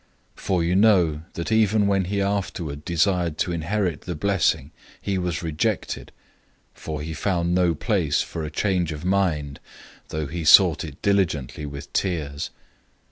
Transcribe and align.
012:017 0.35 0.39
For 0.41 0.63
you 0.63 0.75
know 0.75 1.21
that 1.33 1.51
even 1.51 1.85
when 1.85 2.05
he 2.05 2.23
afterward 2.23 2.83
desired 2.83 3.37
to 3.37 3.51
inherit 3.51 4.01
the 4.01 4.15
blessing, 4.15 4.71
he 4.99 5.19
was 5.19 5.43
rejected, 5.43 6.11
for 6.73 7.03
he 7.03 7.13
found 7.13 7.53
no 7.53 7.75
place 7.75 8.23
for 8.23 8.43
a 8.43 8.49
change 8.49 8.91
of 8.91 9.05
mind 9.05 9.59
though 10.07 10.25
he 10.25 10.43
sought 10.43 10.83
it 10.83 11.03
diligently 11.03 11.67
with 11.67 11.93
tears. 11.93 12.49